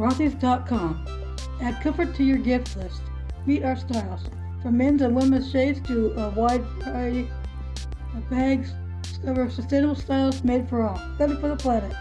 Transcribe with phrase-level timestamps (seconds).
[0.00, 1.04] Rothy's.com.
[1.60, 3.02] Add comfort to your gift list.
[3.44, 4.22] Meet our styles.
[4.62, 7.28] From men's and women's shades to a wide variety
[8.16, 10.98] of bags, discover sustainable styles made for all.
[11.18, 11.94] Better for the planet.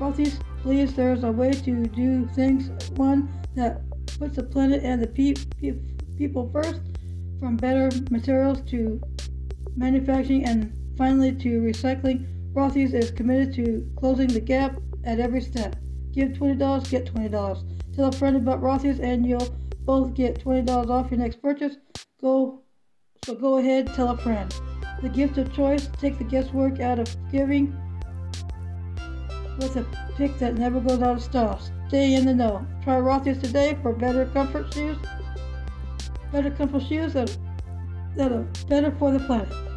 [0.00, 3.82] Rothy's believes there's a way to do things, one that
[4.18, 5.78] puts the planet and the pe- pe-
[6.16, 6.80] people first,
[7.38, 9.00] from better materials to
[9.76, 12.26] manufacturing and finally to recycling.
[12.52, 15.76] Rothy's is committed to closing the gap at every step.
[16.18, 17.94] Give $20, get $20.
[17.94, 19.54] Tell a friend about Rothy's and you'll
[19.84, 21.76] both get $20 off your next purchase.
[22.20, 22.60] Go
[23.24, 24.52] so go ahead, tell a friend.
[25.00, 27.72] The gift of choice, take the guesswork out of giving
[29.58, 29.86] with a
[30.16, 31.60] pick that never goes out of style.
[31.86, 32.66] Stay in the know.
[32.82, 34.98] Try Rothy's today for better comfort shoes.
[36.32, 37.38] Better comfort shoes that,
[38.16, 39.67] that are better for the planet.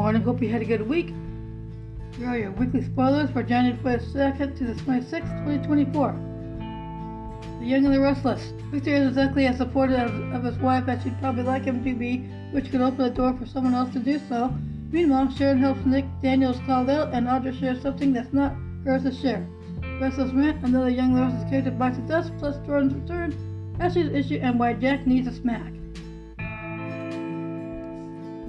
[0.00, 0.22] Morning.
[0.22, 1.12] Hope you had a good week.
[2.16, 6.12] Here are your weekly spoilers for January 22nd to the 26th, 2024.
[7.60, 8.54] The Young and the Restless.
[8.72, 11.94] Victor is exactly as supportive of, of his wife as she'd probably like him to
[11.94, 12.20] be,
[12.52, 14.50] which could open the door for someone else to do so.
[14.90, 16.06] Meanwhile, Sharon helps Nick.
[16.22, 18.54] Daniel's called out, and Audra shares something that's not
[18.86, 19.46] hers to share.
[20.00, 24.10] Restless Rant, another Young and the Restless character bites the dust, plus Jordan's return, Ashley's
[24.14, 25.74] issue, and why Jack needs a smack.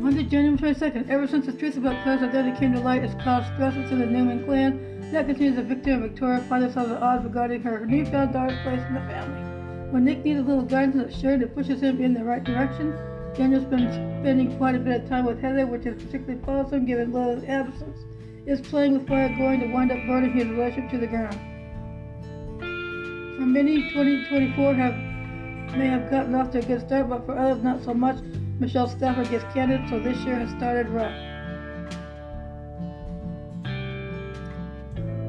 [0.02, 1.10] Monday, January 22nd.
[1.10, 4.08] Ever since the truth about Claire's identity came to light, it's caused stress within the
[4.08, 5.12] Newman clan.
[5.12, 8.82] That continues as Victor and Victoria find themselves at odds regarding her newfound daughter's place
[8.88, 9.92] in the family.
[9.92, 12.98] When Nick needs a little guidance and assurance that pushes him in the right direction,
[13.36, 13.92] Daniel's been
[14.24, 18.00] spending quite a bit of time with Heather, which is particularly bothersome given Lila's absence.
[18.48, 21.38] Is playing with fire going to wind up burning his relationship to the ground.
[23.38, 24.96] For many, 2024 have
[25.78, 28.18] may have gotten off to a good start, but for others not so much.
[28.62, 31.12] Michelle Stafford gets candid, so this year has started rough.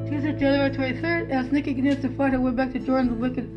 [0.07, 3.49] Tuesday, January 23rd, as Nikki continues to fight her way back to Jordan's wicked,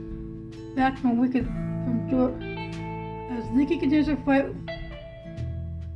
[0.74, 4.46] back from wicked, from Jordan, as Nikki continues to fight,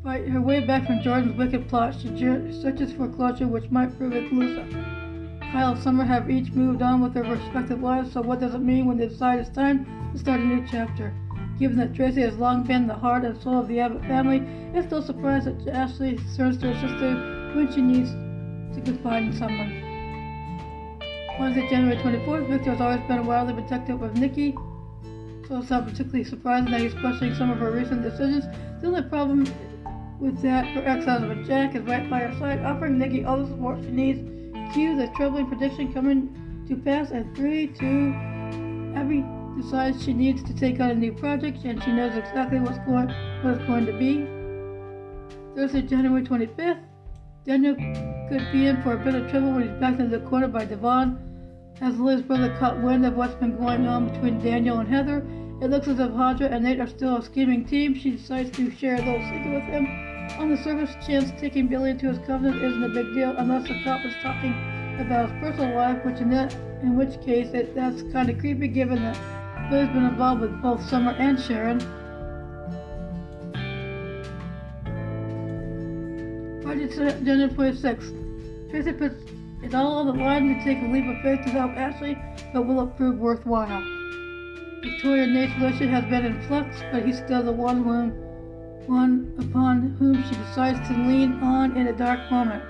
[0.05, 2.09] fight her way back from Jordan's wicked plot, she
[2.61, 4.71] searches for closure, which might prove elusive.
[5.53, 8.61] Kyle and Summer have each moved on with their respective lives, so what does it
[8.61, 11.15] mean when they decide it's time to start a new chapter?
[11.61, 14.91] Given that Tracy has long been the heart and soul of the Abbott family, it's
[14.91, 18.11] no surprise that Ashley turns to her sister when she needs
[18.75, 19.69] to confide in someone.
[21.39, 24.55] Wednesday, January 24th, Victor has always been wildly protective of Nikki,
[25.47, 28.47] so it's not particularly surprising that he's questioning some of her recent decisions.
[28.81, 29.45] The only problem
[30.19, 33.81] with that, her ex-husband Jack is right by her side, offering Nikki all the support
[33.83, 34.21] she needs.
[34.73, 39.25] Cue the troubling prediction coming to pass at 3, 2, Abby
[39.57, 43.09] decides she needs to take on a new project and she knows exactly what's going
[43.43, 44.27] what it's going to be.
[45.55, 46.81] Thursday, January 25th,
[47.45, 47.75] Daniel
[48.29, 50.65] could be in for a bit of trouble when he's backed into the corner by
[50.65, 51.19] Devon.
[51.81, 55.27] As Liz's brother caught wind of what's been going on between Daniel and Heather,
[55.63, 57.95] it looks as if Audra and Nate are still a scheming team.
[57.95, 59.87] She decides to share a little secret with him.
[60.39, 63.81] On the surface, Chance taking Billy into his covenant isn't a big deal unless the
[63.83, 64.53] cop is talking
[65.01, 68.69] about his personal life, which in that in which case it, that's kind of creepy
[68.69, 69.40] given that
[69.71, 71.79] Billy's been involved with both Summer and Sharon.
[76.61, 78.71] Friday, January 26th.
[78.71, 79.15] Tracy puts
[79.63, 82.19] it all on the line to take a leap of faith to help Ashley,
[82.53, 83.81] but will it prove worthwhile?
[84.83, 88.11] Victoria Nate's relationship has been in flux, but he's still the one whom,
[88.89, 92.65] one upon whom she decides to lean on in a dark moment.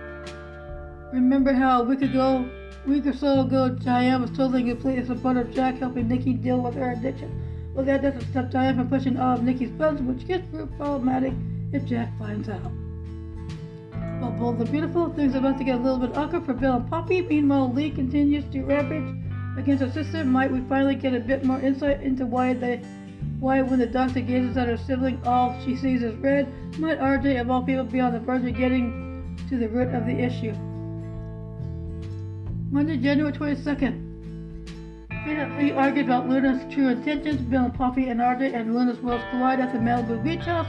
[1.14, 2.46] Remember how a week ago,
[2.86, 6.60] week or so ago, Diane was totally complete as a of Jack helping Nikki deal
[6.60, 7.30] with her addiction.
[7.74, 10.44] Well, that doesn't stop Diane from pushing all of Nikki's buttons, which gets
[10.76, 11.34] problematic
[11.72, 12.70] if Jack finds out.
[14.20, 16.76] While bold and beautiful, things are about to get a little bit awkward for Bill
[16.76, 17.22] and Poppy.
[17.22, 19.14] Meanwhile, Li continues to rampage
[19.56, 20.24] against her sister.
[20.24, 22.82] Might we finally get a bit more insight into why they,
[23.38, 26.52] why when the doctor gazes at her sibling, all she sees is red?
[26.78, 30.06] Might RJ, of all people, be on the verge of getting to the root of
[30.06, 30.54] the issue?
[32.72, 34.00] Monday, January 22nd.
[35.26, 37.40] Vehemently argued about Luna's true intentions.
[37.40, 40.68] Bill and Poppy and RJ and Luna's worlds collide at the Malibu beach house.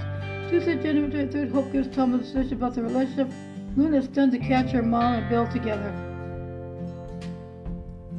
[0.50, 3.30] Tuesday, January 23rd, Hope gives Tom a decision about the relationship.
[3.78, 5.94] Luna is stunned to catch her mom and Bill together.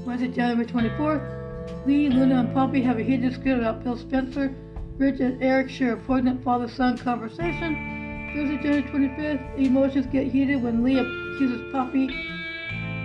[0.07, 4.55] Wednesday, January 24th, Li, Luna, and Poppy have a heated dispute about Bill Spencer.
[4.97, 8.31] Ridge and Eric share a poignant father-son conversation.
[8.33, 12.09] Thursday, January 25th, emotions get heated when Li accuses Poppy.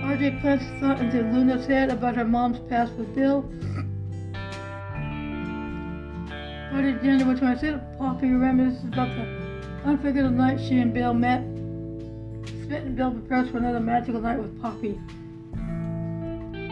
[0.04, 3.44] RJ plants thought into Luna's head about her mom's past with Bill.
[6.72, 9.48] Friday, January 26th, Poppy reminisces about the
[9.84, 11.42] Unforgettable night she and Bill met.
[12.66, 15.00] Smith and Bill prepares for another magical night with Poppy.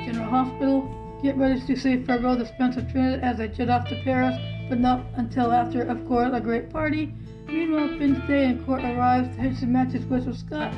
[0.05, 1.19] General Hospital.
[1.23, 4.37] Get ready to say farewell to Spencer Trinidad as they jet off to Paris,
[4.69, 7.13] but not until after, of course, a great party.
[7.47, 10.73] Meanwhile, Finn's day in court arrives to hitch the matches with Scott,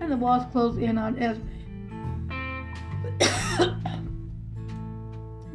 [0.00, 1.42] and the walls close in on Esme.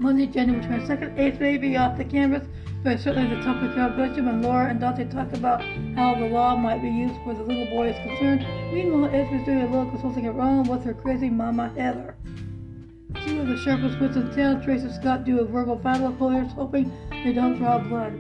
[0.07, 2.47] Monday, January 22nd, 8th baby off the canvas,
[2.81, 5.61] but certainly the topic of conversation when Laura and Dante talk about
[5.97, 8.39] how the law might be used where the little boy is concerned.
[8.73, 12.15] Meanwhile, Esme's doing a little consulting of her own with her crazy mama Heather.
[13.25, 16.53] Two of the sharpest wits in town, Trace and Scott do a verbal battle, lawyers
[16.53, 18.13] hoping they don't draw blood.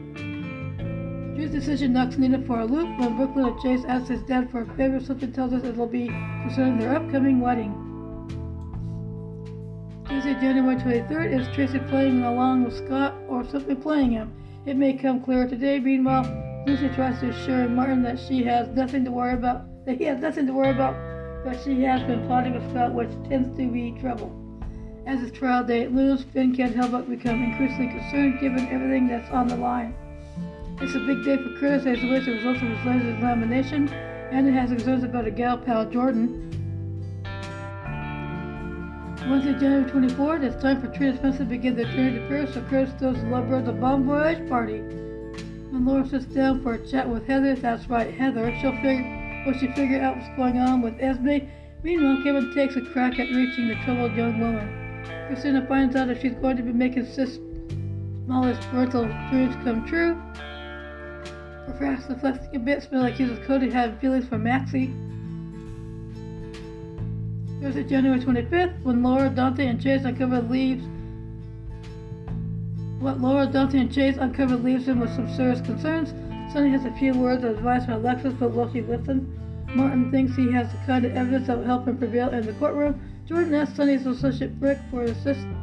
[1.37, 4.51] Drew's decision knocks Nina for a loop when Brook Lynn and Chase asks his dad
[4.51, 4.99] for a favor.
[4.99, 7.86] Something tells us it'll be concerning their upcoming wedding.
[10.17, 14.33] Tuesday, January 23rd, is Tracy playing along with Scott or simply playing him?
[14.65, 15.79] It may come clearer today.
[15.79, 20.05] Meanwhile, Lucy tries to assure Martin that she has nothing to worry about, that he
[20.05, 20.95] has nothing to worry about,
[21.45, 24.35] but she has been plotting with Scott, which tends to be trouble.
[25.05, 29.29] As his trial date looms, Finn can't help but become increasingly concerned given everything that's
[29.29, 29.93] on the line.
[30.81, 33.87] It's a big day for Curtis as he waits the results of his latest examination,
[34.31, 36.56] and it has concerns about a gal pal, Jordan,
[39.29, 42.61] Wednesday, January 24th, it's time for Trina Spencer to begin their journey to Paris, so
[42.69, 44.79] Curtis throws the lovebirds a bomb voyage party.
[44.79, 49.53] When Laura sits down for a chat with Heather, that's right, Heather, she'll figure, will
[49.59, 51.45] she figure out what's going on with Esme?
[51.83, 55.03] Meanwhile, Kevin takes a crack at reaching the troubled young woman.
[55.29, 57.35] Kristina finds out if she's going to be making Sis'
[58.23, 60.15] smallest parental dreams come true.
[61.77, 64.93] Perhaps reflecting a bit, smell like he's Cody having feelings for Maxie.
[67.61, 70.85] Thursday, January 25th, when Laura, Dante, and Chase uncovered leaves.
[72.99, 76.13] What Laura, Dante, and Chase uncovered leaves him with some serious concerns.
[76.53, 79.33] Sonny has a few words of advice for Alexis, but will she listen?
[79.73, 82.53] Martin thinks he has the kind of evidence that will help him prevail in the
[82.53, 82.99] courtroom.
[83.27, 85.57] Jordan asks Sonny's associate Brick for assistance.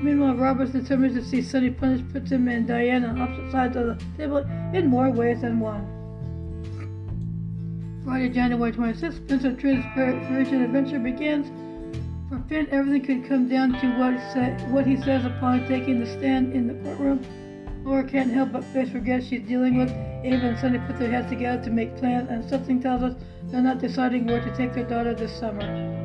[0.00, 3.86] Meanwhile, Roberts determines to see Sonny punished, puts him and Diane on opposite sides of
[3.86, 4.38] the table
[4.72, 5.99] in more ways than one.
[8.10, 11.46] Friday, January 26th, Spencer Trent's Parisian adventure begins.
[12.28, 16.52] For Finn, everything could come down to what, what he says upon taking the stand
[16.52, 17.24] in the courtroom.
[17.84, 19.90] Laura can't help but face regret she's dealing with.
[20.24, 23.14] Ava and Sonny put their heads together to make plans, and something tells us
[23.44, 25.62] they're not deciding where to take their daughter this summer.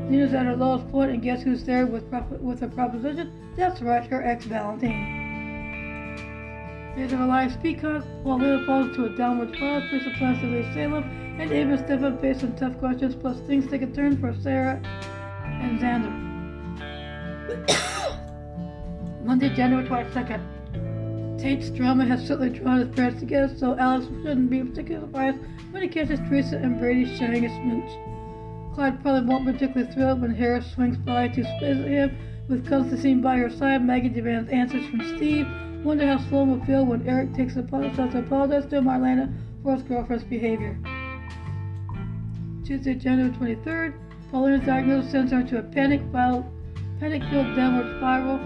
[0.07, 2.03] Nina's at her lowest point, and guess who's there with,
[2.39, 3.33] with a proposition?
[3.57, 5.24] That's right, her ex Valentine.
[6.97, 11.03] Of our lives peacock, while Lila falls into a downward spiral, Theresa plans to Salem
[11.39, 14.81] and Ava step up face some tough questions, plus things take a turn for Sarah
[15.43, 16.09] and Xander.
[19.25, 21.37] Monday, January 22nd.
[21.37, 25.37] Tate's drama has certainly drawn his parents together, so Alex shouldn't be particularly surprised
[25.71, 28.73] when he catches Theresa and Brady sharing a smooch.
[28.73, 32.17] Clyde probably won't be particularly thrilled when Harris swings by to visit him.
[32.47, 35.45] With Konstantin by her side, Maggie demands answers from Steve.
[35.85, 39.75] Wonder how Sloan will feel when Eric takes the apologize to apologize to Marlena for
[39.75, 40.79] his girlfriend's behavior.
[42.65, 43.93] Tuesday, January 23rd.
[44.31, 46.43] Paulina's diagnosis sends her to a panic-filled,
[46.99, 48.39] panic-filled downward spiral.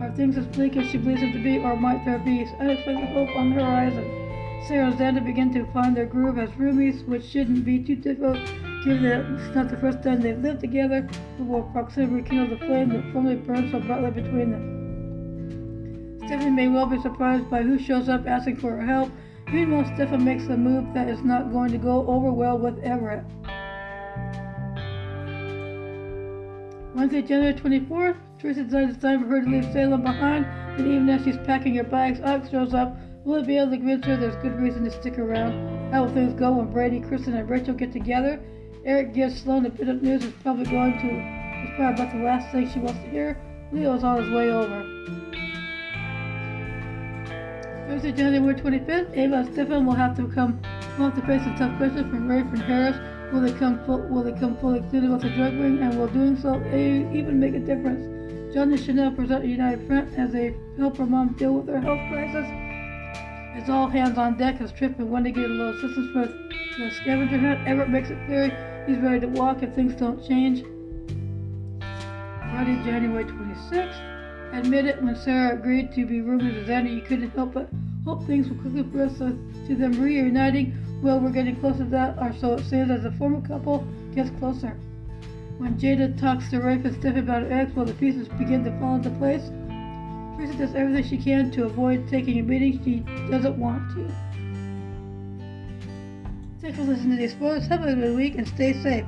[0.00, 3.08] Are things as bleak as she believes them to be, or might there be unexpected
[3.08, 4.04] hope on the horizon?
[4.68, 8.38] Sarah and Xander begin to find their groove as roomies, which shouldn't be too difficult,
[8.84, 12.64] given that it's not the first time they've lived together, but will proximity rekindle the
[12.64, 14.73] flame that formerly burned so brightly between them.
[16.34, 19.08] Stephanie may well be surprised by who shows up asking for her help.
[19.52, 23.22] Meanwhile, Stefan makes a move that is not going to go over well with Everett.
[26.92, 30.44] Wednesday, January 24th, Theresa decides it's time for her to leave Salem behind,
[30.76, 32.96] and even as she's packing her bags, Alex shows up.
[33.24, 35.92] Will it be able to convince her there's good reason to stick around?
[35.92, 38.42] How will things go when Brady, Kristen, and Rachel get together?
[38.84, 42.24] Eric gives Sloan a bit of news that's probably going to it's probably about the
[42.24, 43.40] last thing she wants to hear.
[43.70, 44.82] Leo's on his way over.
[47.86, 50.60] Thursday, January 25th, Ava and Stefan will have to come
[50.98, 52.96] will have to face a tough question from Ray and Harris
[53.34, 56.06] Will they come full, will they come fully clean with the drug ring, and will
[56.06, 58.54] doing so even make a difference?
[58.54, 61.98] John and Chanel present united front as they help her mom deal with her health
[62.12, 62.46] crisis.
[63.58, 66.30] It's all hands on deck as Tripp and Wendy get a little assistance with
[66.78, 67.66] the scavenger hunt.
[67.66, 70.62] Everett makes it clear he's ready to walk if things don't change.
[71.80, 74.13] Friday, January 26th.
[74.54, 77.68] Admit it, when Sarah agreed to be roommates with Xander, you couldn't help but
[78.04, 82.32] hope things will quickly progress to them reuniting well, we're getting closer to that, or
[82.40, 84.74] so it seems, as the former couple gets closer.
[85.58, 88.70] When Jada talks to Rafe and Steph about her ex, while the pieces begin to
[88.80, 89.42] fall into place,
[90.38, 94.10] Theresa does everything she can to avoid taking a meeting she doesn't want to.
[96.62, 99.04] Thanks for listening to these Sports Have a good Week and stay safe.